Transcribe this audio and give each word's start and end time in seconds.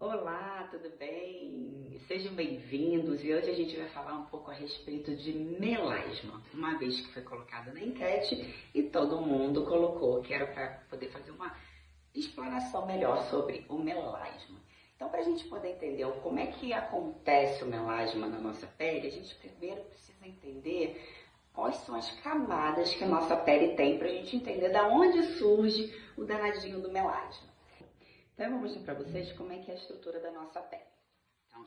Olá, 0.00 0.66
tudo 0.70 0.88
bem? 0.96 2.00
Sejam 2.08 2.32
bem-vindos 2.32 3.22
e 3.22 3.34
hoje 3.34 3.50
a 3.50 3.54
gente 3.54 3.76
vai 3.76 3.86
falar 3.90 4.14
um 4.14 4.24
pouco 4.24 4.50
a 4.50 4.54
respeito 4.54 5.14
de 5.14 5.30
melasma, 5.34 6.42
uma 6.54 6.78
vez 6.78 7.02
que 7.02 7.12
foi 7.12 7.20
colocado 7.20 7.70
na 7.74 7.82
enquete 7.82 8.54
e 8.74 8.82
todo 8.84 9.20
mundo 9.20 9.66
colocou 9.66 10.22
que 10.22 10.32
era 10.32 10.46
para 10.46 10.68
poder 10.88 11.10
fazer 11.10 11.32
uma 11.32 11.54
explanação 12.14 12.86
melhor 12.86 13.28
sobre 13.28 13.66
o 13.68 13.76
melasma. 13.76 14.58
Então, 14.96 15.10
para 15.10 15.20
a 15.20 15.24
gente 15.24 15.44
poder 15.44 15.72
entender 15.72 16.10
como 16.22 16.38
é 16.38 16.46
que 16.46 16.72
acontece 16.72 17.62
o 17.62 17.66
melasma 17.66 18.26
na 18.26 18.38
nossa 18.38 18.66
pele, 18.66 19.06
a 19.06 19.10
gente 19.10 19.34
primeiro 19.34 19.82
precisa 19.82 20.26
entender 20.26 20.98
quais 21.52 21.76
são 21.84 21.94
as 21.94 22.10
camadas 22.22 22.94
que 22.94 23.04
a 23.04 23.06
nossa 23.06 23.36
pele 23.36 23.76
tem 23.76 23.98
para 23.98 24.08
a 24.08 24.12
gente 24.12 24.34
entender 24.34 24.70
da 24.70 24.88
onde 24.88 25.22
surge 25.36 25.94
o 26.16 26.24
danadinho 26.24 26.80
do 26.80 26.90
melasma. 26.90 27.49
Então, 28.40 28.52
eu 28.52 28.58
vou 28.58 28.62
mostrar 28.62 28.94
para 28.94 29.04
vocês 29.04 29.30
como 29.32 29.52
é 29.52 29.58
que 29.58 29.70
é 29.70 29.74
a 29.74 29.76
estrutura 29.76 30.18
da 30.18 30.30
nossa 30.30 30.60
pele. 30.60 30.82
Então, 31.46 31.66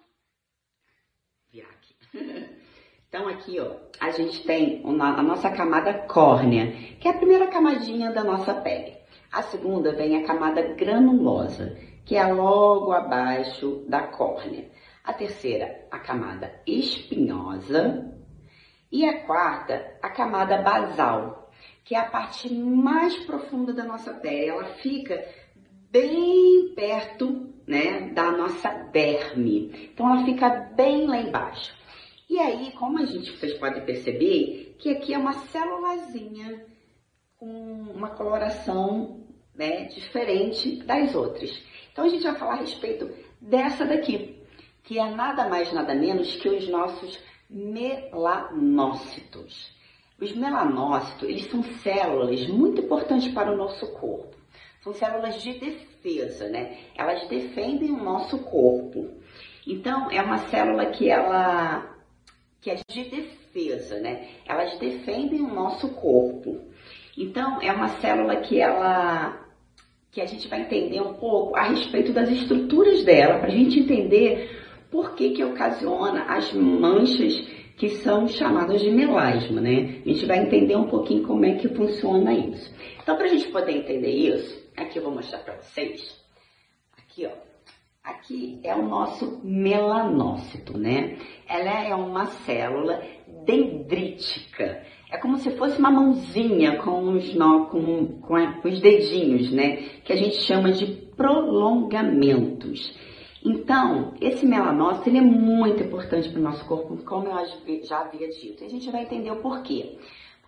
virar 1.52 1.70
aqui. 1.70 1.96
Então, 3.08 3.28
aqui, 3.28 3.60
ó, 3.60 3.76
a 4.00 4.10
gente 4.10 4.44
tem 4.44 4.84
uma, 4.84 5.20
a 5.20 5.22
nossa 5.22 5.52
camada 5.52 5.94
córnea, 6.08 6.72
que 7.00 7.08
é 7.08 7.12
a 7.12 7.18
primeira 7.18 7.46
camadinha 7.46 8.12
da 8.12 8.24
nossa 8.24 8.56
pele. 8.56 8.98
A 9.32 9.44
segunda 9.44 9.92
vem 9.92 10.18
a 10.18 10.26
camada 10.26 10.64
granulosa, 10.74 11.78
que 12.06 12.16
é 12.16 12.26
logo 12.26 12.92
abaixo 12.92 13.86
da 13.88 14.08
córnea. 14.08 14.68
A 15.04 15.14
terceira, 15.14 15.88
a 15.92 16.00
camada 16.00 16.60
espinhosa. 16.66 18.12
E 18.92 19.06
a 19.06 19.22
quarta, 19.28 19.96
a 20.02 20.10
camada 20.10 20.64
basal, 20.64 21.52
que 21.84 21.94
é 21.94 22.00
a 22.00 22.10
parte 22.10 22.52
mais 22.52 23.16
profunda 23.28 23.74
da 23.74 23.84
nossa 23.84 24.12
pele. 24.16 24.48
Ela 24.48 24.66
fica 24.78 25.24
bem 25.94 26.74
perto 26.76 27.54
né, 27.68 28.10
da 28.10 28.32
nossa 28.32 28.70
derme. 28.92 29.92
Então 29.94 30.12
ela 30.12 30.26
fica 30.26 30.50
bem 30.76 31.06
lá 31.06 31.22
embaixo. 31.22 31.72
E 32.28 32.40
aí, 32.40 32.72
como 32.72 32.98
a 32.98 33.06
gente, 33.06 33.38
vocês 33.38 33.54
podem 33.60 33.86
perceber, 33.86 34.76
que 34.80 34.90
aqui 34.90 35.14
é 35.14 35.18
uma 35.20 35.34
célulazinha 35.34 36.66
com 37.38 37.46
uma 37.94 38.10
coloração 38.10 39.24
né, 39.54 39.86
diferente 39.86 40.78
das 40.78 41.14
outras. 41.14 41.52
Então 41.92 42.06
a 42.06 42.10
gente 42.10 42.24
vai 42.24 42.34
falar 42.36 42.54
a 42.54 42.62
respeito 42.62 43.12
dessa 43.40 43.86
daqui, 43.86 44.42
que 44.84 44.98
é 44.98 45.08
nada 45.12 45.48
mais 45.48 45.72
nada 45.72 45.94
menos 45.94 46.36
que 46.38 46.50
os 46.50 46.68
nossos 46.68 47.20
melanócitos. 47.48 49.72
Os 50.20 50.36
melanócitos, 50.36 51.30
eles 51.30 51.46
são 51.52 51.62
células 51.62 52.48
muito 52.48 52.82
importantes 52.82 53.32
para 53.32 53.52
o 53.52 53.58
nosso 53.58 53.94
corpo 53.94 54.34
são 54.84 54.94
células 54.94 55.42
de 55.42 55.54
defesa, 55.54 55.93
né? 56.50 56.78
Elas 56.96 57.28
defendem 57.28 57.92
o 57.92 58.04
nosso 58.04 58.40
corpo. 58.40 59.10
Então, 59.66 60.12
é 60.12 60.22
uma 60.22 60.38
célula 60.50 60.88
que 60.88 61.10
ela 61.10 61.90
que 62.62 62.70
é 62.70 62.76
de 62.76 63.04
defesa, 63.04 64.00
né? 64.00 64.28
Elas 64.46 64.78
defendem 64.80 65.42
o 65.42 65.54
nosso 65.54 65.90
corpo. 65.90 66.60
Então, 67.18 67.62
é 67.62 67.72
uma 67.72 67.90
célula 68.00 68.38
que 68.38 68.60
ela 68.60 69.40
que 70.12 70.22
a 70.22 70.26
gente 70.26 70.48
vai 70.48 70.62
entender 70.62 71.02
um 71.02 71.16
pouco 71.16 71.56
a 71.56 71.64
respeito 71.64 72.14
das 72.14 72.30
estruturas 72.30 73.04
dela, 73.04 73.40
para 73.40 73.48
a 73.48 73.56
gente 73.56 73.80
entender 73.80 74.62
por 74.92 75.16
que 75.16 75.32
que 75.32 75.44
ocasiona 75.44 76.26
as 76.26 76.54
manchas 76.54 77.34
que 77.76 77.90
são 77.90 78.28
chamadas 78.28 78.80
de 78.80 78.92
melasma, 78.92 79.60
né? 79.60 80.02
A 80.06 80.10
gente 80.10 80.26
vai 80.28 80.38
entender 80.38 80.76
um 80.76 80.88
pouquinho 80.88 81.24
como 81.24 81.44
é 81.46 81.56
que 81.56 81.68
funciona 81.70 82.32
isso. 82.32 82.72
Então, 83.02 83.16
para 83.16 83.26
a 83.26 83.30
gente 83.30 83.48
poder 83.48 83.72
entender 83.72 84.12
isso, 84.12 84.63
Aqui 84.78 84.98
eu 84.98 85.04
vou 85.04 85.14
mostrar 85.14 85.40
para 85.40 85.56
vocês. 85.56 86.20
Aqui, 86.98 87.26
ó. 87.26 87.32
Aqui 88.04 88.60
é 88.64 88.76
o 88.76 88.82
nosso 88.82 89.40
melanócito, 89.44 90.78
né? 90.78 91.18
Ela 91.48 91.86
é 91.86 91.96
uma 91.96 92.26
célula 92.26 93.02
dendrítica. 93.46 94.84
É 95.10 95.18
como 95.18 95.38
se 95.38 95.52
fosse 95.52 95.80
uma 95.80 95.90
mãozinha 95.90 96.78
com 96.78 97.14
os, 97.14 97.34
nó, 97.34 97.66
com, 97.68 98.36
a, 98.36 98.54
com 98.62 98.68
os 98.68 98.82
dedinhos, 98.82 99.52
né? 99.52 99.78
Que 100.04 100.12
a 100.12 100.18
gente 100.18 100.36
chama 100.42 100.72
de 100.72 100.86
prolongamentos. 101.16 102.94
Então, 103.46 104.14
esse 104.20 104.46
melanócito 104.46 105.10
ele 105.10 105.20
é 105.20 105.22
muito 105.22 105.84
importante 105.84 106.30
para 106.30 106.40
o 106.40 106.44
nosso 106.44 106.66
corpo, 106.66 106.98
como 107.06 107.28
eu 107.28 107.84
já 107.86 108.00
havia 108.00 108.28
dito. 108.30 108.64
E 108.64 108.68
a 108.68 108.70
gente 108.70 108.90
vai 108.90 109.04
entender 109.04 109.32
o 109.32 109.38
porquê. 109.38 109.98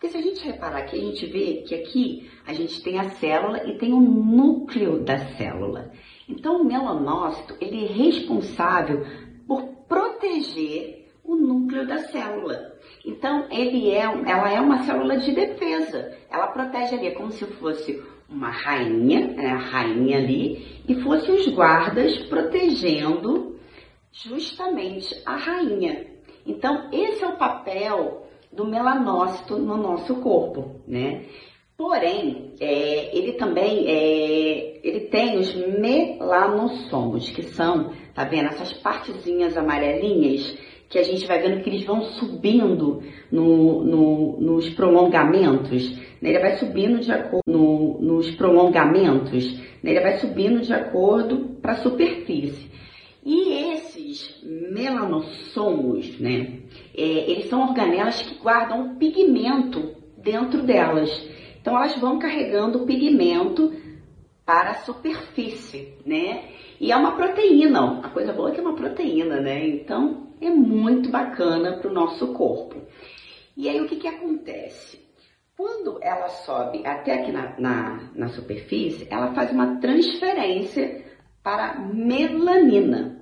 Porque 0.05 0.09
se 0.09 0.17
a 0.17 0.21
gente 0.21 0.45
reparar 0.45 0.77
aqui, 0.77 0.97
a 0.97 1.01
gente 1.01 1.25
vê 1.25 1.63
que 1.67 1.73
aqui 1.73 2.29
a 2.45 2.53
gente 2.53 2.79
tem 2.83 2.99
a 2.99 3.09
célula 3.09 3.67
e 3.67 3.75
tem 3.79 3.91
o 3.91 3.99
núcleo 3.99 5.03
da 5.03 5.17
célula. 5.17 5.91
Então, 6.29 6.61
o 6.61 6.63
melanócito, 6.63 7.55
ele 7.59 7.85
é 7.85 7.88
responsável 7.88 9.03
por 9.47 9.63
proteger 9.88 11.11
o 11.23 11.35
núcleo 11.35 11.88
da 11.88 11.97
célula. 11.99 12.75
Então, 13.03 13.47
ele 13.49 13.89
é, 13.89 14.03
ela 14.03 14.51
é 14.51 14.59
uma 14.59 14.83
célula 14.83 15.17
de 15.17 15.31
defesa. 15.31 16.16
Ela 16.29 16.47
protege 16.47 16.95
ali, 16.95 17.07
é 17.07 17.11
como 17.11 17.31
se 17.31 17.45
fosse 17.45 17.99
uma 18.29 18.51
rainha, 18.51 19.27
né, 19.27 19.47
a 19.47 19.57
rainha 19.57 20.19
ali, 20.19 20.83
e 20.87 21.01
fosse 21.01 21.31
os 21.31 21.47
guardas 21.47 22.16
protegendo 22.27 23.55
justamente 24.11 25.19
a 25.25 25.35
rainha. 25.35 26.05
Então, 26.45 26.89
esse 26.91 27.23
é 27.23 27.27
o 27.27 27.37
papel 27.37 28.25
do 28.55 28.66
melanócito 28.66 29.57
no 29.57 29.77
nosso 29.77 30.16
corpo, 30.16 30.81
né? 30.88 31.23
Porém, 31.77 32.53
é, 32.61 33.17
ele 33.17 33.33
também 33.33 33.85
é, 33.88 34.79
ele 34.81 35.01
tem 35.11 35.38
os 35.38 35.53
melanossomos, 35.53 37.29
que 37.29 37.43
são, 37.43 37.91
tá 38.13 38.23
vendo, 38.23 38.47
essas 38.47 38.71
partezinhas 38.71 39.57
amarelinhas 39.57 40.57
que 40.89 40.99
a 40.99 41.03
gente 41.03 41.25
vai 41.27 41.41
vendo 41.41 41.61
que 41.61 41.69
eles 41.69 41.83
vão 41.83 42.01
subindo 42.01 43.01
no, 43.31 43.83
no, 43.83 44.39
nos 44.39 44.69
prolongamentos. 44.69 45.97
Né? 46.22 46.29
Ele 46.29 46.39
vai 46.39 46.57
subindo 46.57 46.99
de 46.99 47.11
acordo 47.11 47.43
no, 47.45 47.99
nos 47.99 48.31
prolongamentos, 48.35 49.57
né? 49.83 49.91
ele 49.91 49.99
vai 49.99 50.17
subindo 50.19 50.61
de 50.61 50.73
acordo 50.73 51.57
para 51.61 51.73
a 51.73 51.77
superfície. 51.77 52.72
E 53.25 53.73
esses 53.73 54.39
melanossomos, 54.43 56.19
né, 56.19 56.59
é, 56.96 57.30
eles 57.30 57.50
são 57.50 57.62
organelas 57.62 58.22
que 58.22 58.36
guardam 58.40 58.96
pigmento 58.96 59.96
dentro 60.18 60.63
delas. 60.63 61.09
Então 61.59 61.75
elas 61.75 61.97
vão 61.97 62.19
carregando 62.19 62.86
pigmento 62.86 63.74
para 64.46 64.72
a 64.72 64.75
superfície, 64.75 65.97
né? 66.06 66.50
E 66.80 66.91
é 66.91 66.96
uma 66.96 67.16
proteína, 67.16 68.02
a 68.02 68.09
coisa 68.09 68.34
boa 68.34 68.50
é 68.50 68.52
que 68.53 68.59
é 68.59 68.64
uma 68.64 68.75
proteína, 68.75 69.41
né? 69.41 69.68
Então 69.68 70.28
é 70.40 70.50
muito 70.50 71.09
bacana 71.09 71.78
para 71.78 71.90
o 71.90 71.94
nosso 71.94 72.34
corpo. 72.34 72.81
E 73.58 73.69
aí 73.69 73.81
o 73.81 73.88
que, 73.88 73.96
que 73.96 74.08
acontece? 74.08 75.03
Quando 75.58 76.00
ela 76.02 76.28
sobe 76.28 76.85
até 76.85 77.14
aqui 77.14 77.31
na, 77.31 77.58
na, 77.58 78.09
na 78.14 78.28
superfície, 78.28 79.08
ela 79.09 79.34
faz 79.34 79.52
uma 79.52 79.80
transferência 79.80 81.06
para 81.41 81.80
melanina. 81.80 83.22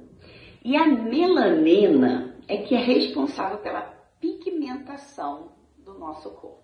E 0.65 0.75
a 0.75 0.87
melanina 0.87 2.22
é 2.53 2.57
que 2.63 2.75
é 2.75 2.79
responsável 2.79 3.57
pela 3.59 3.81
pigmentação 4.19 5.51
do 5.77 5.97
nosso 5.97 6.29
corpo. 6.31 6.63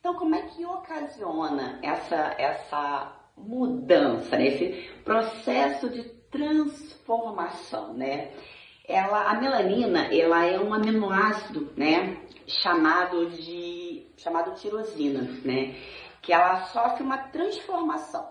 Então, 0.00 0.14
como 0.14 0.34
é 0.34 0.42
que 0.42 0.64
ocasiona 0.66 1.78
essa, 1.82 2.34
essa 2.36 3.12
mudança, 3.36 4.36
né? 4.36 4.48
esse 4.48 4.90
processo 5.04 5.88
de 5.88 6.02
transformação, 6.30 7.94
né? 7.94 8.32
Ela, 8.88 9.30
a 9.30 9.34
melanina, 9.34 10.12
ela 10.12 10.44
é 10.44 10.58
um 10.58 10.74
aminoácido, 10.74 11.72
né? 11.76 12.16
Chamado 12.46 13.30
de, 13.30 14.08
chamado 14.16 14.54
tirosina, 14.56 15.22
né? 15.44 15.76
Que 16.20 16.32
ela 16.32 16.62
sofre 16.66 17.04
uma 17.04 17.18
transformação. 17.18 18.28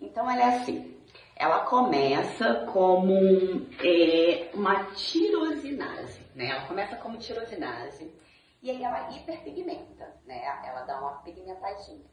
Então, 0.00 0.28
ela 0.28 0.42
é 0.42 0.56
assim, 0.56 0.96
ela 1.36 1.60
começa 1.60 2.66
como 2.72 3.66
é, 3.80 4.50
uma 4.54 4.84
tirosinase, 4.86 6.21
né? 6.34 6.50
Ela 6.50 6.66
começa 6.66 6.96
como 6.96 7.18
tirosinase 7.18 8.12
e 8.62 8.70
aí 8.70 8.82
ela 8.82 9.10
hiperpigmenta, 9.10 10.14
né? 10.24 10.42
Ela 10.64 10.82
dá 10.82 11.00
uma 11.00 11.22
pigmentadinha. 11.22 12.06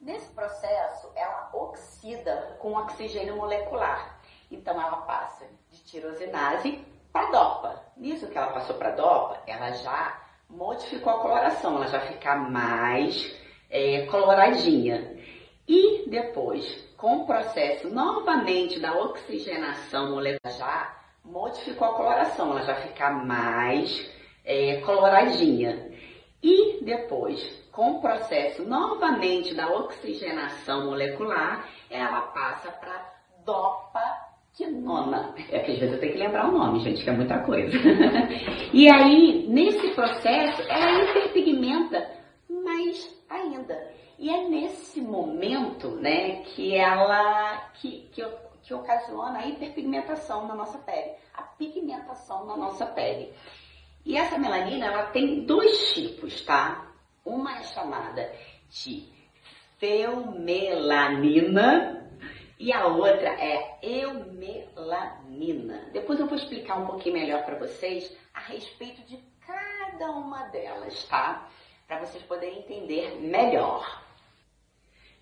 Nesse 0.00 0.30
processo, 0.32 1.10
ela 1.14 1.50
oxida 1.54 2.56
com 2.60 2.74
oxigênio 2.74 3.36
molecular. 3.36 4.20
Então, 4.50 4.80
ela 4.80 4.98
passa 4.98 5.46
de 5.70 5.82
tirosinase 5.84 6.84
para 7.12 7.30
dopa. 7.30 7.82
Nisso 7.96 8.28
que 8.28 8.36
ela 8.36 8.52
passou 8.52 8.76
para 8.76 8.90
dopa, 8.90 9.42
ela 9.46 9.70
já 9.72 10.22
modificou 10.48 11.12
a 11.12 11.20
coloração, 11.20 11.76
ela 11.76 11.86
já 11.86 12.00
fica 12.00 12.36
mais 12.36 13.34
é, 13.70 14.06
coloradinha. 14.06 15.16
E 15.66 16.08
depois, 16.08 16.84
com 16.96 17.22
o 17.22 17.26
processo 17.26 17.88
novamente 17.88 18.78
da 18.78 18.94
oxigenação 18.94 20.10
molecular, 20.10 20.52
já 20.52 20.96
modificou 21.26 21.88
a 21.88 21.94
coloração, 21.94 22.50
ela 22.50 22.62
já 22.62 22.74
fica 22.76 23.10
mais 23.10 24.10
é, 24.44 24.80
coloradinha. 24.80 25.90
E 26.42 26.84
depois, 26.84 27.42
com 27.72 27.92
o 27.92 28.00
processo 28.00 28.64
novamente 28.64 29.54
da 29.54 29.68
oxigenação 29.68 30.86
molecular, 30.86 31.68
ela 31.90 32.20
passa 32.22 32.70
para 32.70 33.12
dopa 33.44 34.26
quinona. 34.54 35.34
É 35.50 35.58
que 35.60 35.72
às 35.72 35.78
vezes 35.78 35.94
eu 35.94 36.00
tenho 36.00 36.12
que 36.12 36.18
lembrar 36.18 36.48
o 36.48 36.52
nome, 36.52 36.80
gente, 36.80 37.02
que 37.02 37.10
é 37.10 37.12
muita 37.12 37.38
coisa. 37.40 37.76
e 38.72 38.90
aí, 38.90 39.46
nesse 39.48 39.88
processo, 39.94 40.62
ela 40.68 41.04
hiperpigmenta 41.04 42.10
mais 42.48 43.14
ainda. 43.28 43.95
E 44.18 44.30
é 44.30 44.48
nesse 44.48 44.98
momento, 45.00 45.90
né, 45.90 46.42
que 46.42 46.74
ela, 46.74 47.58
que, 47.74 48.08
que, 48.12 48.26
que 48.62 48.72
ocasiona 48.72 49.40
a 49.40 49.46
hiperpigmentação 49.46 50.46
na 50.46 50.54
nossa 50.54 50.78
pele, 50.78 51.12
a 51.34 51.42
pigmentação 51.42 52.46
na 52.46 52.56
nossa 52.56 52.86
pele. 52.86 53.34
E 54.04 54.16
essa 54.16 54.38
melanina, 54.38 54.86
ela 54.86 55.10
tem 55.10 55.44
dois 55.44 55.92
tipos, 55.92 56.42
tá? 56.44 56.86
Uma 57.24 57.58
é 57.58 57.64
chamada 57.64 58.32
de 58.70 59.04
feumelanina 59.78 62.10
e 62.58 62.72
a 62.72 62.86
outra 62.86 63.28
é 63.28 63.78
eumelanina. 63.82 65.90
Depois 65.92 66.18
eu 66.18 66.26
vou 66.26 66.38
explicar 66.38 66.78
um 66.78 66.86
pouquinho 66.86 67.16
melhor 67.16 67.44
para 67.44 67.58
vocês 67.58 68.16
a 68.32 68.40
respeito 68.40 69.02
de 69.02 69.22
cada 69.46 70.10
uma 70.12 70.44
delas, 70.44 71.04
tá? 71.04 71.46
Para 71.86 72.00
vocês 72.00 72.24
poderem 72.24 72.60
entender 72.60 73.20
melhor. 73.20 74.05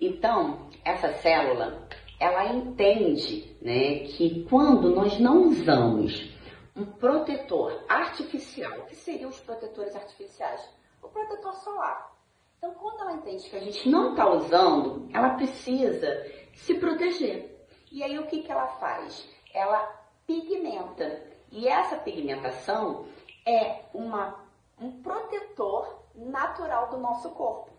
Então, 0.00 0.68
essa 0.84 1.12
célula, 1.14 1.86
ela 2.18 2.46
entende, 2.52 3.56
né, 3.62 4.00
que 4.00 4.44
quando 4.44 4.90
nós 4.90 5.18
não 5.18 5.48
usamos 5.48 6.32
um 6.76 6.84
protetor 6.84 7.84
artificial, 7.88 8.80
o 8.80 8.86
que 8.86 8.96
seriam 8.96 9.30
os 9.30 9.38
protetores 9.40 9.94
artificiais? 9.94 10.68
O 11.02 11.08
protetor 11.08 11.54
solar. 11.56 12.12
Então, 12.58 12.72
quando 12.74 13.02
ela 13.02 13.12
entende 13.12 13.48
que 13.48 13.56
a 13.56 13.60
gente 13.60 13.88
não 13.88 14.10
está 14.10 14.28
usando, 14.28 15.08
ela 15.12 15.30
precisa 15.30 16.26
se 16.54 16.74
proteger. 16.74 17.68
E 17.92 18.02
aí, 18.02 18.18
o 18.18 18.26
que, 18.26 18.42
que 18.42 18.50
ela 18.50 18.66
faz? 18.66 19.28
Ela 19.52 19.80
pigmenta. 20.26 21.22
E 21.52 21.68
essa 21.68 21.96
pigmentação 21.96 23.04
é 23.46 23.82
uma, 23.92 24.34
um 24.80 24.90
protetor 25.02 26.02
natural 26.14 26.88
do 26.88 26.96
nosso 26.96 27.30
corpo. 27.30 27.73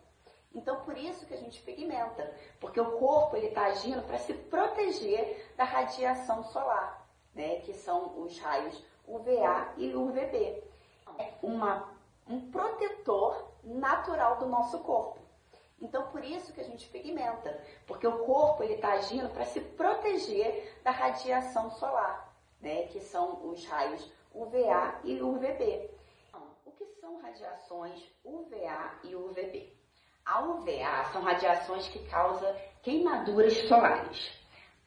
Então, 0.56 0.80
por 0.80 0.96
isso 0.96 1.26
que 1.26 1.34
a 1.34 1.36
gente 1.36 1.60
pigmenta, 1.60 2.34
porque 2.58 2.80
o 2.80 2.98
corpo 2.98 3.36
ele 3.36 3.48
está 3.48 3.66
agindo 3.66 4.02
para 4.06 4.16
se 4.16 4.32
proteger 4.32 5.52
da 5.54 5.64
radiação 5.64 6.42
solar, 6.44 7.06
né, 7.34 7.60
que 7.60 7.74
são 7.74 8.18
os 8.22 8.38
raios 8.38 8.82
UVA 9.06 9.74
e 9.76 9.94
UVB. 9.94 10.64
É 11.18 11.34
uma, 11.42 11.92
um 12.26 12.50
protetor 12.50 13.52
natural 13.62 14.38
do 14.38 14.46
nosso 14.46 14.78
corpo. 14.78 15.20
Então, 15.78 16.10
por 16.10 16.24
isso 16.24 16.54
que 16.54 16.60
a 16.62 16.64
gente 16.64 16.88
pigmenta, 16.88 17.62
porque 17.86 18.06
o 18.06 18.24
corpo 18.24 18.62
ele 18.62 18.74
está 18.74 18.94
agindo 18.94 19.28
para 19.28 19.44
se 19.44 19.60
proteger 19.60 20.80
da 20.82 20.90
radiação 20.90 21.70
solar, 21.72 22.34
né, 22.62 22.84
que 22.84 23.00
são 23.00 23.46
os 23.46 23.66
raios 23.66 24.10
UVA 24.32 25.00
e 25.04 25.20
UVB. 25.20 25.90
Então, 26.28 26.42
o 26.64 26.70
que 26.70 26.86
são 26.98 27.20
radiações 27.20 28.10
UVA 28.24 29.00
e 29.04 29.14
UVB? 29.14 29.75
A 30.26 30.40
UVA 30.40 31.04
são 31.12 31.22
radiações 31.22 31.86
que 31.86 32.00
causam 32.08 32.52
queimaduras 32.82 33.56
solares. 33.68 34.32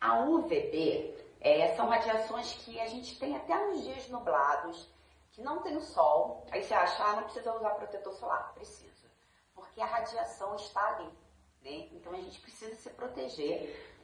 A 0.02 0.20
UVB 0.20 1.16
é, 1.40 1.74
são 1.76 1.88
radiações 1.88 2.52
que 2.54 2.78
a 2.78 2.88
gente 2.88 3.18
tem 3.18 3.38
até 3.38 3.56
nos 3.68 3.86
dias 3.86 4.10
nublados, 4.10 4.94
que 5.32 5.42
não 5.42 5.62
tem 5.62 5.78
o 5.78 5.82
sol. 5.82 6.46
Aí 6.52 6.62
você 6.62 6.74
acha, 6.74 7.02
ah, 7.02 7.16
não 7.16 7.24
precisa 7.24 7.56
usar 7.56 7.70
protetor 7.72 8.14
solar. 8.16 8.54
Precisa, 8.54 9.10
porque 9.56 9.80
a 9.80 9.86
radiação 9.86 10.56
está 10.58 10.86
ali. 10.96 11.10
Né? 11.64 11.88
Então 11.94 12.12
a 12.12 12.18
gente 12.18 12.42
precisa 12.42 12.76
se 12.76 12.90
proteger, 12.90 13.98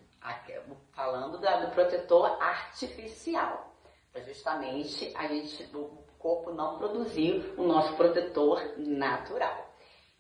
falando 0.94 1.38
do 1.38 1.72
protetor 1.72 2.42
artificial, 2.42 3.76
para 4.14 4.22
justamente 4.22 5.14
a 5.18 5.28
gente, 5.28 5.64
o 5.76 6.02
corpo 6.18 6.54
não 6.54 6.78
produzir 6.78 7.54
o 7.58 7.64
nosso 7.64 7.94
protetor 7.98 8.62
natural. 8.78 9.65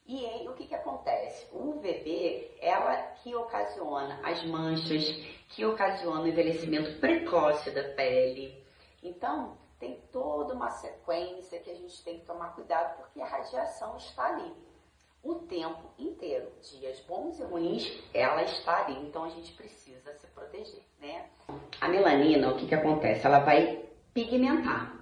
E 0.07 0.23
aí, 0.23 0.47
o 0.47 0.53
que, 0.53 0.67
que 0.67 0.75
acontece? 0.75 1.47
O 1.51 1.71
UVB, 1.71 2.57
ela 2.61 2.95
que 3.23 3.33
ocasiona 3.33 4.19
as 4.23 4.43
manchas, 4.45 5.03
que 5.49 5.65
ocasiona 5.65 6.21
o 6.21 6.27
envelhecimento 6.27 6.99
precoce 6.99 7.71
da 7.71 7.83
pele. 7.95 8.63
Então, 9.01 9.57
tem 9.79 9.99
toda 10.11 10.53
uma 10.53 10.69
sequência 10.69 11.59
que 11.59 11.71
a 11.71 11.75
gente 11.75 12.03
tem 12.03 12.19
que 12.19 12.25
tomar 12.25 12.53
cuidado, 12.53 12.97
porque 12.97 13.19
a 13.19 13.25
radiação 13.25 13.97
está 13.97 14.27
ali 14.27 14.53
o 15.23 15.35
tempo 15.35 15.89
inteiro. 15.97 16.51
Dias 16.61 16.99
bons 17.07 17.39
e 17.39 17.43
ruins, 17.43 17.91
ela 18.13 18.43
está 18.43 18.85
ali. 18.85 18.93
Então, 19.07 19.23
a 19.23 19.29
gente 19.29 19.53
precisa 19.53 20.13
se 20.13 20.27
proteger, 20.27 20.83
né? 20.99 21.25
A 21.81 21.87
melanina, 21.87 22.51
o 22.51 22.55
que, 22.55 22.67
que 22.67 22.75
acontece? 22.75 23.25
Ela 23.25 23.39
vai 23.39 23.83
pigmentar. 24.13 24.95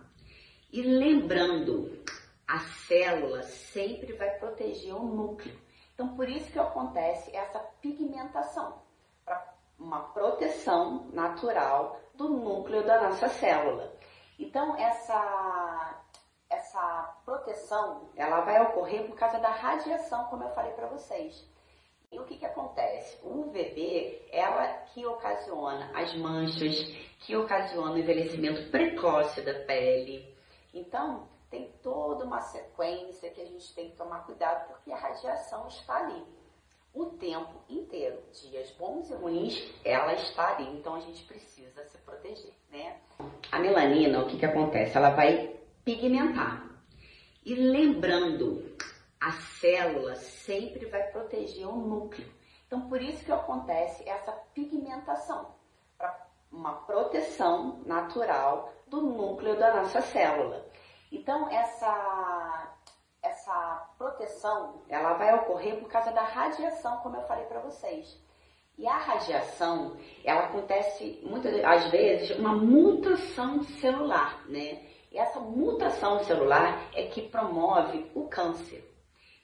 E 0.71 0.81
lembrando, 0.81 2.02
a 2.48 2.60
célula 2.60 3.44
sempre 3.44 4.13
vai 4.13 4.31
proteger 4.38 4.94
o 4.94 5.04
núcleo. 5.04 5.60
Então, 5.94 6.16
por 6.16 6.28
isso 6.28 6.51
que 6.51 6.60
acontece 6.60 7.36
essa 7.36 7.60
pigmentação, 7.81 8.81
para 9.24 9.54
uma 9.80 10.01
proteção 10.12 11.07
natural 11.13 12.00
do 12.16 12.30
núcleo 12.30 12.86
da 12.86 13.01
nossa 13.04 13.30
célula. 13.30 13.94
Então, 14.40 14.75
essa, 14.78 16.04
essa 16.50 17.22
proteção, 17.24 18.10
ela 18.16 18.42
vai 18.42 18.62
ocorrer 18.62 19.06
por 19.06 19.16
causa 19.16 19.39
da 19.39 19.50
radiação, 19.50 20.25
como 20.25 20.44
eu 20.44 20.50
falei 20.50 20.72
para 20.74 20.88
vocês. 20.88 21.48
E 22.12 22.19
o 22.19 22.25
que, 22.25 22.38
que 22.38 22.46
acontece? 22.46 23.18
O 23.24 23.42
UVB, 23.42 24.28
ela 24.31 24.68
que 24.94 25.06
ocasiona 25.06 25.92
as 25.96 26.16
manchas, 26.16 26.75
que 27.19 27.36
ocasiona 27.36 27.94
o 27.94 27.98
envelhecimento 27.98 28.69
precoce 28.69 29.42
da 29.42 29.54
pele. 29.66 30.36
Então, 30.72 31.28
tem 31.53 31.71
toda 31.83 32.25
uma 32.25 32.41
sequência 32.41 33.29
que 33.29 33.39
a 33.39 33.45
gente 33.45 33.75
tem 33.75 33.91
que 33.91 33.95
tomar 33.95 34.25
cuidado 34.25 34.67
porque 34.69 34.91
a 34.91 34.97
radiação 34.97 35.67
está 35.67 35.97
ali 35.97 36.25
o 36.91 37.05
tempo 37.05 37.61
inteiro. 37.69 38.23
Dias 38.31 38.71
bons 38.71 39.11
e 39.11 39.13
ruins, 39.13 39.71
ela 39.85 40.13
está 40.15 40.55
ali, 40.55 40.67
então 40.75 40.95
a 40.95 41.00
gente 41.00 41.23
precisa 41.25 41.83
se 41.85 41.97
proteger, 42.00 42.53
né? 42.71 43.00
A 43.51 43.59
melanina, 43.59 44.23
o 44.23 44.27
que, 44.27 44.39
que 44.39 44.45
acontece? 44.47 44.97
Ela 44.97 45.11
vai 45.11 45.55
pigmentar. 45.85 46.67
E 47.45 47.53
lembrando, 47.53 48.75
a 49.21 49.31
célula 49.33 50.15
sempre 50.15 50.88
vai 50.88 51.03
proteger 51.11 51.67
o 51.67 51.75
núcleo. 51.75 52.33
Então, 52.65 52.89
por 52.89 53.00
isso 53.00 53.23
que 53.23 53.31
acontece 53.31 54.09
essa 54.09 54.31
pigmentação, 54.55 55.53
para 56.00 56.27
uma 56.51 56.73
proteção 56.88 57.83
natural 57.85 58.73
do 58.88 59.01
núcleo 59.01 59.55
da 59.55 59.75
nossa 59.75 60.01
célula. 60.01 60.65
Então, 61.13 61.48
essa, 61.48 62.74
essa 63.22 63.93
proteção, 64.00 64.82
ela 64.89 65.13
vai 65.13 65.36
ocorrer 65.36 65.79
por 65.79 65.88
causa 65.88 66.12
da 66.12 66.24
radiação, 66.24 66.98
como 66.98 67.17
eu 67.17 67.22
falei 67.27 67.46
para 67.46 67.60
vocês. 67.60 68.20
E 68.75 68.88
a 68.88 68.98
radiação, 68.98 69.96
ela 70.25 70.46
acontece 70.46 71.22
muitas 71.24 71.63
às 71.63 71.91
vezes 71.91 72.36
uma 72.39 72.55
mutação 72.55 73.62
celular, 73.62 74.43
né? 74.48 74.84
E 75.12 75.20
essa 75.20 75.39
mutação 75.39 76.24
celular 76.24 76.89
é 76.96 77.03
que 77.03 77.29
promove 77.29 78.12
o 78.15 78.27
câncer. 78.27 78.84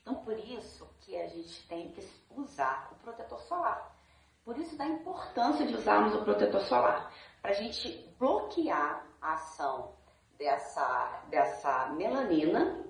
Então, 0.01 0.15
por 0.15 0.35
isso 0.39 0.89
que 1.01 1.15
a 1.15 1.27
gente 1.27 1.67
tem 1.67 1.91
que 1.91 2.03
usar 2.31 2.89
o 2.91 2.95
protetor 2.95 3.39
solar. 3.41 3.95
Por 4.43 4.57
isso 4.57 4.75
da 4.75 4.88
importância 4.88 5.67
de 5.67 5.75
usarmos 5.75 6.15
o 6.15 6.23
protetor 6.23 6.61
solar, 6.61 7.13
para 7.43 7.51
a 7.51 7.53
gente 7.53 8.11
bloquear 8.17 9.05
a 9.21 9.33
ação 9.33 9.98
dessa, 10.39 11.25
dessa 11.29 11.89
melanina, 11.89 12.84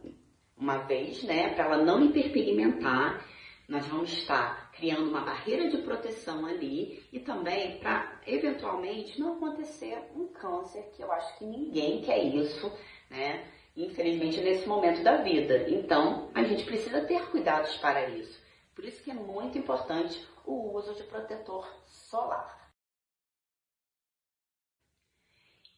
uma 0.56 0.78
vez, 0.78 1.24
né, 1.24 1.54
para 1.56 1.66
ela 1.66 1.84
não 1.84 2.02
hiperpigmentar, 2.06 3.26
nós 3.68 3.86
vamos 3.88 4.12
estar 4.14 4.72
criando 4.72 5.10
uma 5.10 5.22
barreira 5.22 5.70
de 5.70 5.80
proteção 5.80 6.46
ali 6.46 7.04
e 7.12 7.20
também 7.20 7.80
para 7.80 8.20
eventualmente 8.26 9.20
não 9.20 9.34
acontecer 9.36 10.12
um 10.16 10.28
câncer, 10.28 10.92
que 10.96 11.02
eu 11.02 11.12
acho 11.12 11.38
que 11.38 11.46
ninguém 11.46 12.02
quer 12.02 12.24
isso, 12.24 12.72
né? 13.10 13.48
Infelizmente 13.76 14.42
nesse 14.42 14.68
momento 14.68 15.04
da 15.04 15.18
vida. 15.18 15.70
Então, 15.70 16.32
a 16.34 16.44
gente 16.44 16.66
precisa 16.66 17.06
ter 17.06 17.30
cuidados 17.30 17.78
para 17.78 18.10
isso. 18.10 18.42
Por 18.74 18.84
isso 18.86 19.04
que 19.04 19.12
é 19.12 19.14
muito 19.14 19.58
importante 19.58 20.28
o 20.46 20.76
uso 20.76 20.96
de 20.96 21.04
protetor 21.04 21.68
solar. 21.86 22.72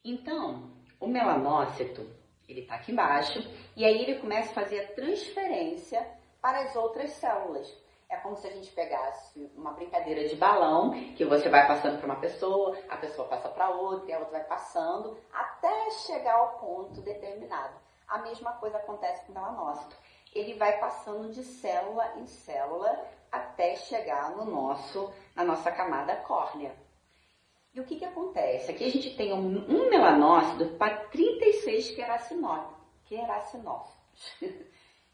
Então, 0.04 0.81
o 1.02 1.08
melanócito, 1.08 2.08
ele 2.48 2.60
está 2.60 2.76
aqui 2.76 2.92
embaixo, 2.92 3.40
e 3.76 3.84
aí 3.84 4.02
ele 4.02 4.20
começa 4.20 4.50
a 4.50 4.54
fazer 4.54 4.80
a 4.80 4.92
transferência 4.92 6.06
para 6.40 6.60
as 6.60 6.76
outras 6.76 7.10
células. 7.12 7.76
É 8.08 8.16
como 8.18 8.36
se 8.36 8.46
a 8.46 8.50
gente 8.50 8.70
pegasse 8.70 9.50
uma 9.56 9.72
brincadeira 9.72 10.28
de 10.28 10.36
balão, 10.36 10.92
que 11.16 11.24
você 11.24 11.48
vai 11.48 11.66
passando 11.66 11.98
para 11.98 12.06
uma 12.06 12.20
pessoa, 12.20 12.78
a 12.88 12.96
pessoa 12.96 13.26
passa 13.26 13.48
para 13.48 13.70
outra, 13.70 14.10
e 14.10 14.12
a 14.12 14.18
outra 14.18 14.38
vai 14.38 14.44
passando, 14.46 15.18
até 15.32 15.90
chegar 15.90 16.34
ao 16.34 16.58
ponto 16.58 17.00
determinado. 17.00 17.74
A 18.06 18.18
mesma 18.18 18.52
coisa 18.52 18.76
acontece 18.76 19.24
com 19.24 19.32
o 19.32 19.34
melanócito. 19.34 19.96
Ele 20.32 20.54
vai 20.54 20.78
passando 20.78 21.30
de 21.30 21.42
célula 21.42 22.12
em 22.16 22.26
célula 22.26 23.04
até 23.30 23.74
chegar 23.76 24.30
no 24.36 24.44
nosso, 24.44 25.12
na 25.34 25.42
nossa 25.42 25.72
camada 25.72 26.14
córnea. 26.16 26.72
E 27.74 27.80
o 27.80 27.84
que, 27.84 27.96
que 27.96 28.04
acontece? 28.04 28.70
Aqui 28.70 28.84
a 28.84 28.90
gente 28.90 29.16
tem 29.16 29.32
um, 29.32 29.64
um 29.66 29.88
melanócito 29.88 30.76
para 30.76 30.94
36 31.06 31.92
queracinócitos. 31.92 32.82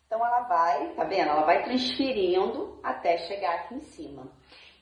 Então 0.09 0.25
ela 0.25 0.41
vai, 0.41 0.95
tá 0.95 1.05
vendo? 1.05 1.29
Ela 1.29 1.45
vai 1.45 1.63
transferindo 1.65 2.81
até 2.83 3.19
chegar 3.19 3.57
aqui 3.57 3.75
em 3.75 3.81
cima. 3.81 4.27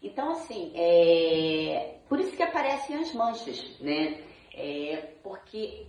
Então, 0.01 0.31
assim, 0.31 0.71
é... 0.77 1.97
por 2.09 2.21
isso 2.21 2.37
que 2.37 2.45
aparecem 2.45 2.95
as 2.97 3.13
manchas, 3.13 3.77
né? 3.81 4.23
É 4.55 5.15
porque 5.25 5.85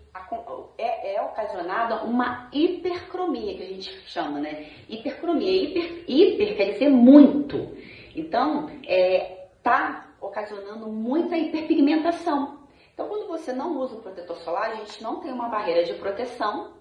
é, 0.76 1.14
é 1.18 1.22
ocasionada 1.22 2.04
uma 2.04 2.50
hipercromia, 2.52 3.56
que 3.56 3.62
a 3.62 3.68
gente 3.68 3.92
chama, 4.10 4.40
né? 4.40 4.72
Hipercromia. 4.90 5.52
Hiper, 5.52 6.06
hiper 6.08 6.58
quer 6.58 6.72
dizer 6.72 6.90
muito. 6.90 7.78
Então, 8.16 8.72
é, 8.88 9.50
tá 9.62 10.17
ocasionando 10.28 10.88
muita 10.88 11.38
hiperpigmentação. 11.38 12.60
Então, 12.94 13.08
quando 13.08 13.28
você 13.28 13.54
não 13.54 13.78
usa 13.78 13.96
o 13.96 14.02
protetor 14.02 14.38
solar, 14.38 14.72
a 14.72 14.76
gente 14.76 15.02
não 15.04 15.20
tem 15.20 15.32
uma 15.32 15.50
barreira 15.50 15.84
de 15.84 15.94
proteção. 15.94 16.74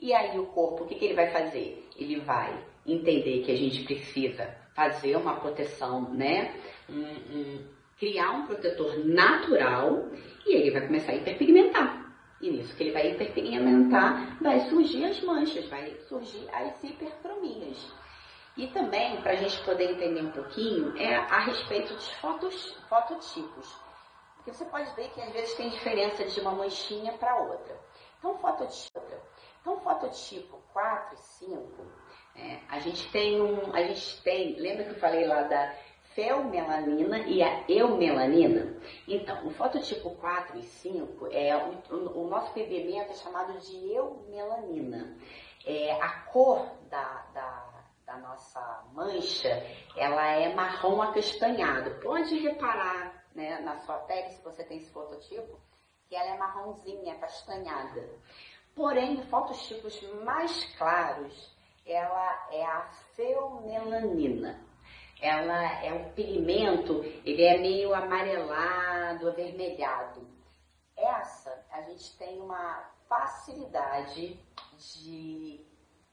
E 0.00 0.14
aí 0.14 0.38
o 0.38 0.46
corpo, 0.46 0.84
o 0.84 0.86
que, 0.86 0.94
que 0.94 1.04
ele 1.04 1.14
vai 1.14 1.30
fazer? 1.30 1.86
Ele 1.96 2.20
vai 2.20 2.56
entender 2.86 3.42
que 3.42 3.52
a 3.52 3.56
gente 3.56 3.82
precisa 3.84 4.48
fazer 4.74 5.16
uma 5.16 5.34
proteção, 5.36 6.08
né? 6.14 6.54
Um, 6.88 7.02
um, 7.02 7.66
criar 7.98 8.30
um 8.30 8.46
protetor 8.46 9.04
natural 9.04 10.08
e 10.46 10.54
ele 10.54 10.70
vai 10.70 10.86
começar 10.86 11.12
a 11.12 11.16
hiperpigmentar. 11.16 12.14
E 12.40 12.50
nisso 12.50 12.74
que 12.76 12.84
ele 12.84 12.92
vai 12.92 13.10
hiperpigmentar, 13.10 14.38
vai 14.40 14.60
surgir 14.68 15.04
as 15.04 15.20
manchas, 15.20 15.66
vai 15.66 15.96
surgir 16.08 16.48
as 16.52 16.82
hipercromias. 16.82 17.92
E 18.58 18.66
também, 18.66 19.22
para 19.22 19.32
a 19.32 19.36
gente 19.36 19.64
poder 19.64 19.92
entender 19.92 20.20
um 20.20 20.32
pouquinho, 20.32 20.98
é 20.98 21.14
a 21.14 21.38
respeito 21.38 21.94
dos 21.94 22.10
fotos, 22.14 22.72
fototipos. 22.88 23.80
Porque 24.36 24.52
você 24.52 24.64
pode 24.64 24.92
ver 24.96 25.08
que 25.10 25.22
às 25.22 25.32
vezes 25.32 25.54
tem 25.54 25.70
diferença 25.70 26.24
de 26.24 26.40
uma 26.40 26.50
manchinha 26.50 27.12
para 27.12 27.36
outra. 27.36 27.78
Então, 28.18 28.36
fototipo, 28.38 29.00
então, 29.60 29.80
fototipo 29.80 30.58
4 30.72 31.14
e 31.14 31.18
5, 31.18 31.86
é, 32.34 32.58
a 32.68 32.80
gente 32.80 33.08
tem 33.12 33.40
um. 33.40 33.72
A 33.72 33.82
gente 33.82 34.22
tem. 34.22 34.54
Lembra 34.56 34.84
que 34.84 34.90
eu 34.90 34.98
falei 34.98 35.24
lá 35.24 35.42
da 35.42 35.74
felmelanina 36.14 37.18
e 37.20 37.42
a 37.42 37.64
eumelanina? 37.68 38.76
Então, 39.06 39.46
o 39.46 39.50
fototipo 39.50 40.10
4 40.16 40.58
e 40.58 40.62
5 40.62 41.28
é 41.30 41.56
o, 41.56 42.22
o, 42.22 42.28
nosso 42.28 42.52
pigmento 42.52 43.12
é 43.12 43.14
chamado 43.14 43.58
de 43.60 43.92
eumelanina. 43.92 45.16
É, 45.64 45.92
a 46.00 46.08
cor 46.32 46.66
da, 46.88 47.26
da 47.34 47.67
da 48.08 48.16
nossa 48.16 48.84
mancha, 48.94 49.62
ela 49.94 50.26
é 50.28 50.54
marrom 50.54 51.02
acastanhado. 51.02 52.00
Pode 52.00 52.38
reparar 52.38 53.22
né, 53.34 53.60
na 53.60 53.76
sua 53.80 53.98
pele, 53.98 54.30
se 54.30 54.42
você 54.42 54.64
tem 54.64 54.78
esse 54.78 54.90
fototipo, 54.90 55.60
que 56.08 56.16
ela 56.16 56.30
é 56.30 56.38
marronzinha, 56.38 57.12
acastanhada. 57.12 58.08
Porém, 58.74 59.22
fototipos 59.24 60.00
mais 60.24 60.64
claros, 60.76 61.54
ela 61.84 62.48
é 62.50 62.64
a 62.64 62.88
feomelanina. 63.14 64.58
Ela 65.20 65.84
é 65.84 65.92
um 65.92 66.10
pigmento, 66.12 67.02
ele 67.26 67.42
é 67.42 67.58
meio 67.58 67.92
amarelado, 67.92 69.28
avermelhado. 69.28 70.26
Essa, 70.96 71.66
a 71.70 71.82
gente 71.82 72.16
tem 72.16 72.40
uma 72.40 72.90
facilidade 73.06 74.40
de 74.78 75.66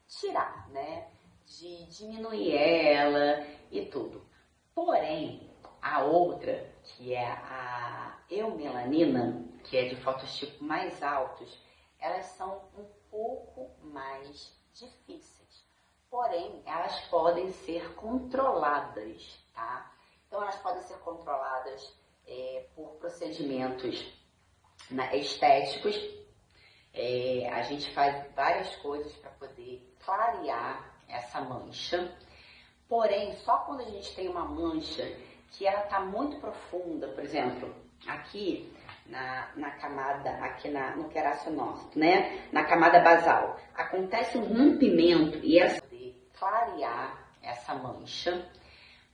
tirar, 0.06 0.68
né? 0.68 1.15
De 1.46 1.86
diminuir 1.86 2.54
ela 2.56 3.46
e 3.70 3.86
tudo. 3.86 4.26
Porém, 4.74 5.50
a 5.80 6.02
outra, 6.02 6.68
que 6.82 7.14
é 7.14 7.26
a 7.26 8.18
eumelanina, 8.28 9.44
que 9.64 9.76
é 9.76 9.88
de 9.88 9.96
fototipo 9.96 10.62
mais 10.64 11.02
altos, 11.02 11.58
elas 11.98 12.26
são 12.26 12.68
um 12.76 12.84
pouco 13.10 13.70
mais 13.82 14.52
difíceis. 14.74 15.64
Porém, 16.10 16.62
elas 16.66 17.00
podem 17.08 17.50
ser 17.52 17.94
controladas, 17.94 19.38
tá? 19.54 19.92
Então, 20.26 20.42
elas 20.42 20.56
podem 20.56 20.82
ser 20.82 20.98
controladas 20.98 21.96
é, 22.26 22.66
por 22.74 22.96
procedimentos 22.96 24.12
né, 24.90 25.16
estéticos. 25.16 25.96
É, 26.92 27.48
a 27.52 27.62
gente 27.62 27.92
faz 27.92 28.32
várias 28.34 28.74
coisas 28.76 29.12
para 29.16 29.30
poder 29.32 29.94
clarear 30.04 30.85
essa 31.08 31.40
mancha. 31.40 32.12
Porém, 32.88 33.34
só 33.36 33.58
quando 33.58 33.80
a 33.80 33.90
gente 33.90 34.14
tem 34.14 34.28
uma 34.28 34.44
mancha 34.44 35.02
que 35.52 35.66
ela 35.66 35.84
está 35.84 36.00
muito 36.00 36.38
profunda, 36.38 37.08
por 37.08 37.22
exemplo, 37.24 37.74
aqui 38.06 38.72
na, 39.06 39.48
na 39.56 39.70
camada, 39.72 40.30
aqui 40.44 40.68
na, 40.68 40.96
no 40.96 41.08
queracinócito, 41.08 41.98
né? 41.98 42.48
Na 42.52 42.64
camada 42.64 43.00
basal, 43.00 43.58
acontece 43.74 44.36
um 44.38 44.44
rompimento 44.44 45.38
e 45.38 45.58
essa 45.58 45.80
de 45.88 46.14
clarear 46.38 47.26
essa 47.42 47.74
mancha. 47.74 48.46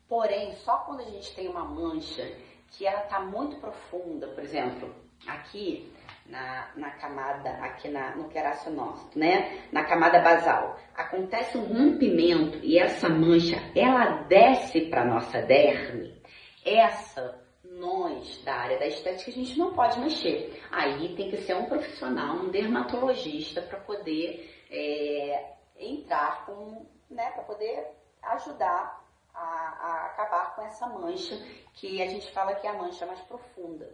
Porém, 0.09 0.55
só 0.57 0.79
quando 0.79 1.01
a 1.01 1.05
gente 1.05 1.35
tem 1.35 1.49
uma 1.49 1.65
mancha 1.65 2.31
que 2.71 2.87
ela 2.87 3.03
está 3.05 3.21
muito 3.21 3.57
profunda, 3.57 4.29
por 4.29 4.43
exemplo, 4.43 4.95
aqui 5.27 5.93
na, 6.27 6.71
na 6.77 6.91
camada, 6.93 7.51
aqui 7.63 7.89
na, 7.89 8.15
no 8.17 8.29
queracinócito, 8.29 9.19
né? 9.19 9.67
Na 9.73 9.85
camada 9.85 10.21
basal. 10.21 10.79
Acontece 10.95 11.59
um 11.59 11.65
rompimento 11.65 12.59
e 12.63 12.79
essa 12.79 13.09
mancha, 13.09 13.57
ela 13.75 14.23
desce 14.25 14.83
para 14.83 15.05
nossa 15.05 15.43
derme. 15.43 16.21
Essa, 16.65 17.41
nós, 17.65 18.43
da 18.45 18.55
área 18.55 18.79
da 18.79 18.87
estética, 18.87 19.31
a 19.31 19.35
gente 19.35 19.59
não 19.59 19.73
pode 19.73 19.99
mexer. 20.01 20.63
Aí 20.71 21.15
tem 21.17 21.31
que 21.31 21.39
ser 21.39 21.57
um 21.57 21.67
profissional, 21.67 22.37
um 22.37 22.51
dermatologista, 22.51 23.61
para 23.63 23.81
poder 23.81 24.65
é, 24.71 25.55
entrar 25.77 26.47
com, 26.47 26.87
né? 27.11 27.31
Para 27.31 27.43
poder 27.43 27.89
ajudar 28.23 29.03
a, 29.35 29.41
a 29.41 30.07
acabar 30.07 30.55
com 30.55 30.63
essa 30.63 30.87
mancha, 30.87 31.35
que 31.75 32.01
a 32.03 32.07
gente 32.07 32.31
fala 32.33 32.55
que 32.55 32.67
é 32.67 32.71
a 32.71 32.75
mancha 32.75 33.07
mais 33.07 33.21
profunda. 33.23 33.89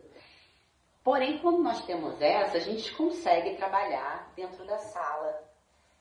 Porém, 1.02 1.38
quando 1.38 1.62
nós 1.62 1.84
temos 1.86 2.20
essa, 2.20 2.58
a 2.58 2.60
gente 2.60 2.94
consegue 2.94 3.56
trabalhar 3.56 4.30
dentro 4.36 4.64
da 4.66 4.78
sala 4.78 5.42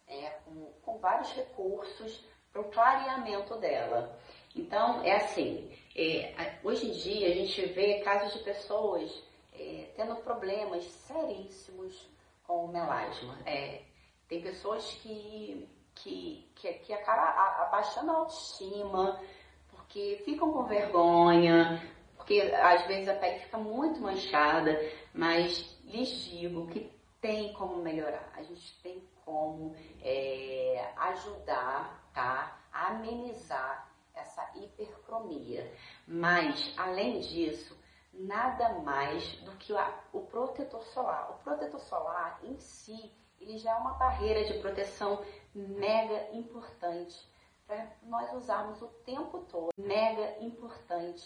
é, 0.07 0.29
com, 0.45 0.71
com, 0.81 0.97
vários 0.97 1.31
recursos 1.33 2.25
para 2.51 2.61
o 2.61 2.71
clareamento 2.71 3.55
dela. 3.57 4.17
Então, 4.55 5.01
é 5.03 5.15
assim, 5.15 5.71
é, 5.95 6.57
hoje 6.63 6.87
em 6.87 6.91
dia 6.91 7.27
a 7.27 7.35
gente 7.35 7.65
vê 7.67 7.99
casos 7.99 8.33
de 8.33 8.39
pessoas 8.39 9.23
é, 9.53 9.91
tendo 9.95 10.15
problemas 10.17 10.83
seríssimos 10.83 12.07
com 12.45 12.65
o 12.65 12.67
melasma. 12.67 13.37
É, 13.45 13.81
tem 14.27 14.41
pessoas 14.41 14.85
que, 14.95 15.69
que, 15.95 16.49
que, 16.55 16.73
que 16.73 16.93
acabam 16.93 17.27
abaixando 17.63 18.11
a 18.11 18.15
autoestima, 18.15 19.21
porque 19.69 20.21
ficam 20.25 20.51
com 20.51 20.63
vergonha, 20.63 21.81
porque 22.27 22.41
às 22.41 22.85
vezes 22.87 23.07
a 23.07 23.13
pele 23.13 23.39
fica 23.39 23.57
muito 23.57 24.01
manchada, 24.01 24.77
mas 25.13 25.79
lhes 25.85 26.25
digo 26.25 26.67
que 26.67 26.91
tem 27.21 27.53
como 27.53 27.77
melhorar, 27.77 28.29
a 28.35 28.43
gente 28.43 28.81
tem 28.83 29.01
como 29.23 29.73
é, 30.01 30.91
ajudar, 30.97 32.11
tá? 32.13 32.59
A 32.69 32.87
amenizar 32.87 33.89
essa 34.13 34.45
hipercromia. 34.57 35.71
Mas, 36.05 36.73
além 36.75 37.21
disso, 37.21 37.79
nada 38.11 38.73
mais 38.79 39.23
do 39.43 39.51
que 39.53 39.71
o 40.11 40.19
protetor 40.19 40.83
solar. 40.87 41.31
O 41.31 41.43
protetor 41.45 41.79
solar 41.79 42.41
em 42.43 42.59
si, 42.59 43.09
ele 43.39 43.57
já 43.57 43.71
é 43.71 43.75
uma 43.75 43.93
barreira 43.93 44.43
de 44.43 44.59
proteção 44.59 45.23
mega 45.55 46.27
importante 46.33 47.17
para 47.65 47.87
nós 48.03 48.33
usarmos 48.33 48.81
o 48.81 48.87
tempo 49.05 49.45
todo, 49.49 49.69
mega 49.77 50.43
importante 50.43 51.25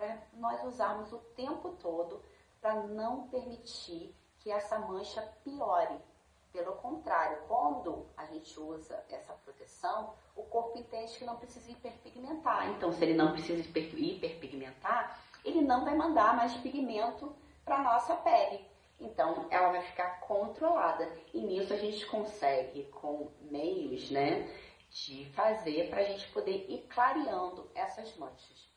para 0.00 0.16
nós 0.32 0.64
usarmos 0.64 1.12
o 1.12 1.18
tempo 1.36 1.76
todo 1.82 2.24
para 2.58 2.74
não 2.74 3.28
permitir 3.28 4.16
que 4.38 4.50
essa 4.50 4.78
mancha 4.78 5.20
piore. 5.44 6.00
Pelo 6.50 6.72
contrário, 6.76 7.42
quando 7.46 8.06
a 8.16 8.24
gente 8.24 8.58
usa 8.58 9.04
essa 9.10 9.34
proteção, 9.34 10.14
o 10.34 10.42
corpo 10.44 10.78
entende 10.78 11.16
que 11.18 11.24
não 11.24 11.36
precisa 11.36 11.70
hiperpigmentar. 11.70 12.70
Então, 12.70 12.90
se 12.90 13.04
ele 13.04 13.14
não 13.14 13.32
precisa 13.32 13.60
hiperpigmentar, 13.60 15.20
ele 15.44 15.60
não 15.60 15.84
vai 15.84 15.94
mandar 15.94 16.34
mais 16.34 16.54
pigmento 16.54 17.36
para 17.62 17.76
a 17.76 17.82
nossa 17.82 18.16
pele. 18.16 18.66
Então, 18.98 19.46
ela 19.50 19.70
vai 19.70 19.82
ficar 19.82 20.18
controlada. 20.20 21.08
E 21.32 21.40
nisso 21.40 21.72
a 21.72 21.76
gente 21.76 22.04
consegue, 22.06 22.84
com 22.86 23.30
meios, 23.42 24.10
né, 24.10 24.50
de 24.90 25.26
fazer 25.34 25.88
para 25.88 26.00
a 26.00 26.04
gente 26.04 26.26
poder 26.32 26.66
ir 26.68 26.86
clareando 26.88 27.70
essas 27.74 28.16
manchas. 28.16 28.69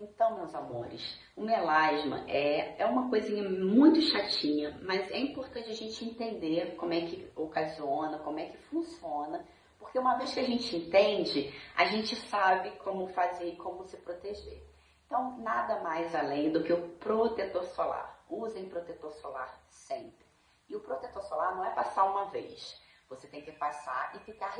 Então, 0.00 0.36
meus 0.36 0.54
amores, 0.54 1.18
o 1.36 1.42
melasma 1.42 2.24
é, 2.28 2.80
é 2.80 2.86
uma 2.86 3.10
coisinha 3.10 3.48
muito 3.48 4.00
chatinha, 4.00 4.78
mas 4.82 5.10
é 5.10 5.18
importante 5.18 5.70
a 5.70 5.74
gente 5.74 6.04
entender 6.04 6.76
como 6.76 6.92
é 6.92 7.00
que 7.00 7.28
ocasiona, 7.34 8.18
como 8.20 8.38
é 8.38 8.46
que 8.46 8.56
funciona, 8.58 9.44
porque 9.76 9.98
uma 9.98 10.16
vez 10.16 10.32
que 10.32 10.40
a 10.40 10.44
gente 10.44 10.76
entende, 10.76 11.52
a 11.74 11.86
gente 11.86 12.14
sabe 12.14 12.70
como 12.78 13.08
fazer, 13.08 13.56
como 13.56 13.84
se 13.84 13.96
proteger. 13.96 14.62
Então, 15.06 15.38
nada 15.38 15.80
mais 15.80 16.14
além 16.14 16.52
do 16.52 16.62
que 16.62 16.72
o 16.72 16.90
protetor 16.98 17.64
solar. 17.64 18.22
usem 18.28 18.68
protetor 18.68 19.10
solar 19.14 19.58
sempre. 19.68 20.26
E 20.68 20.76
o 20.76 20.80
protetor 20.80 21.22
solar 21.22 21.56
não 21.56 21.64
é 21.64 21.70
passar 21.70 22.04
uma 22.04 22.26
vez. 22.26 22.80
Você 23.08 23.26
tem 23.26 23.40
que 23.40 23.52
passar 23.52 24.14
e 24.14 24.18
ficar 24.20 24.54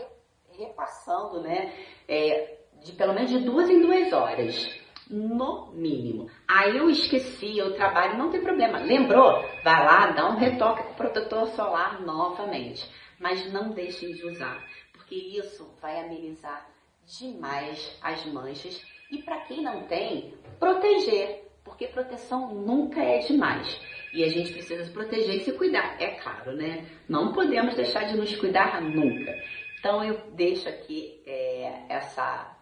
repassando, 0.57 1.43
né? 1.43 1.75
É, 2.09 2.61
de 2.83 2.93
pelo 2.93 3.13
menos 3.13 3.31
de 3.31 3.41
duas 3.41 3.69
em 3.69 3.83
duas 3.83 4.13
horas. 4.13 4.78
No 5.11 5.73
mínimo. 5.73 6.29
Aí 6.47 6.77
eu 6.77 6.91
esqueci, 6.91 7.57
eu 7.57 7.75
trabalho, 7.75 8.19
não 8.19 8.31
tem 8.31 8.43
problema. 8.43 8.79
Lembrou? 8.79 9.43
Vai 9.65 9.85
lá, 9.85 10.09
dá 10.09 10.29
um 10.29 10.37
retoque 10.37 10.83
com 10.83 10.93
o 10.93 10.97
protetor 10.97 11.47
solar 11.49 12.01
novamente. 12.03 12.89
Mas 13.19 13.51
não 13.53 13.71
deixem 13.71 14.13
de 14.13 14.27
usar, 14.27 14.63
porque 14.93 15.15
isso 15.15 15.69
vai 15.81 15.99
amenizar 16.01 16.69
demais 17.07 17.99
as 18.03 18.25
manchas. 18.27 18.81
E 19.11 19.23
para 19.23 19.41
quem 19.41 19.63
não 19.63 19.85
tem, 19.85 20.35
proteger, 20.61 21.49
porque 21.65 21.87
proteção 21.87 22.55
nunca 22.55 23.01
é 23.03 23.19
demais. 23.21 23.81
E 24.13 24.23
a 24.23 24.29
gente 24.29 24.53
precisa 24.53 24.85
se 24.85 24.91
proteger 24.91 25.37
e 25.37 25.41
se 25.41 25.53
cuidar, 25.53 26.01
é 26.01 26.15
claro, 26.17 26.53
né? 26.53 26.87
Não 27.09 27.33
podemos 27.33 27.75
deixar 27.75 28.05
de 28.05 28.17
nos 28.17 28.35
cuidar 28.37 28.81
nunca. 28.83 29.35
Então 29.79 30.05
eu 30.05 30.21
deixo 30.33 30.69
aqui 30.69 31.23
é, 31.27 31.85
essa 31.89 32.58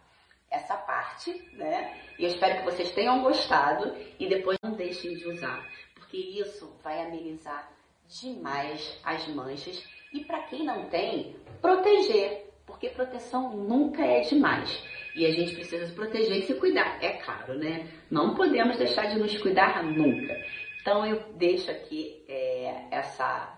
essa 0.57 0.77
parte, 0.77 1.33
né? 1.53 1.95
E 2.19 2.25
eu 2.25 2.31
espero 2.31 2.59
que 2.59 2.65
vocês 2.65 2.91
tenham 2.93 3.23
gostado 3.23 3.95
e 4.19 4.29
depois 4.29 4.59
não 4.63 4.73
deixem 4.73 5.15
de 5.15 5.29
usar, 5.29 5.67
porque 5.95 6.17
isso 6.17 6.75
vai 6.83 7.01
amenizar 7.05 7.71
demais 8.09 8.99
as 9.05 9.27
manchas 9.29 9.83
e 10.13 10.25
para 10.25 10.43
quem 10.45 10.65
não 10.65 10.89
tem, 10.89 11.37
proteger, 11.61 12.51
porque 12.67 12.89
proteção 12.89 13.57
nunca 13.57 14.05
é 14.05 14.21
demais. 14.21 14.83
E 15.15 15.25
a 15.25 15.33
gente 15.33 15.55
precisa 15.55 15.87
se 15.87 15.95
proteger 15.95 16.37
e 16.39 16.43
se 16.43 16.55
cuidar, 16.55 17.03
é 17.03 17.15
claro, 17.15 17.55
né? 17.59 17.89
Não 18.11 18.35
podemos 18.35 18.77
deixar 18.77 19.07
de 19.07 19.19
nos 19.19 19.37
cuidar 19.39 19.83
nunca. 19.83 20.35
Então 20.81 21.05
eu 21.07 21.33
deixo 21.33 21.71
aqui 21.71 22.25
é, 22.29 22.87
essa 22.91 23.56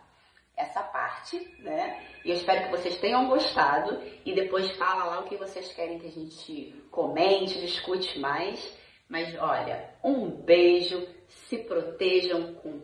essa 0.59 0.83
parte, 0.83 1.39
né? 1.61 2.05
E 2.25 2.31
eu 2.31 2.37
espero 2.37 2.65
que 2.65 2.71
vocês 2.77 2.99
tenham 2.99 3.29
gostado 3.29 4.03
e 4.25 4.35
depois 4.35 4.71
fala 4.73 5.05
lá 5.05 5.21
o 5.21 5.29
que 5.29 5.37
vocês 5.37 5.73
querem 5.73 5.99
que 5.99 6.09
a 6.09 6.11
gente 6.11 6.85
comente, 6.91 7.61
discute 7.61 8.19
mais. 8.19 8.77
Mas 9.09 9.35
olha, 9.39 9.95
um 10.05 10.29
beijo, 10.29 11.07
se 11.29 11.59
protejam 11.59 12.55
com 12.55 12.83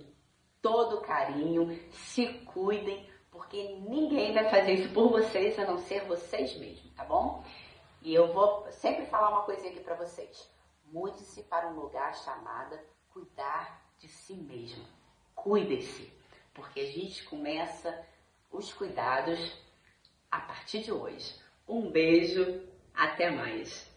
todo 0.62 1.02
carinho, 1.02 1.78
se 1.90 2.26
cuidem, 2.47 3.11
porque 3.31 3.76
ninguém 3.87 4.33
vai 4.33 4.49
fazer 4.49 4.75
isso 4.75 4.95
por 4.95 5.11
vocês 5.11 5.59
a 5.59 5.66
não 5.66 5.78
ser 5.78 6.04
vocês 6.07 6.57
mesmos, 6.59 6.95
tá 6.95 7.04
bom? 7.04 7.45
E 8.00 8.14
eu 8.14 8.33
vou 8.33 8.71
sempre 8.71 9.04
falar 9.07 9.31
uma 9.31 9.43
coisinha 9.43 9.73
aqui 9.73 9.81
para 9.81 9.97
vocês. 9.97 10.49
Mude-se 10.87 11.43
para 11.43 11.69
um 11.69 11.75
lugar 11.75 12.14
chamado 12.14 12.78
cuidar 13.11 13.83
de 13.99 14.09
si 14.09 14.35
mesmo. 14.35 14.85
Cuide-se 15.35 16.13
porque 16.54 16.80
a 16.80 16.90
gente 16.90 17.25
começa 17.25 18.06
os 18.50 18.73
cuidados 18.73 19.38
a 20.30 20.40
partir 20.40 20.82
de 20.82 20.92
hoje. 20.92 21.34
Um 21.68 21.90
beijo, 21.90 22.62
até 22.94 23.30
mais! 23.30 23.93